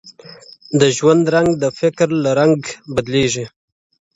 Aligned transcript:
د 0.79 0.81
ژوند 0.97 1.23
رنګ 1.35 1.49
د 1.63 1.65
فکر 1.79 2.07
له 2.23 2.31
رنګ 2.39 2.59
بدلېږي’ 2.95 3.45